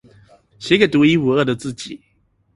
[0.57, 2.01] 寫給獨一無二的自己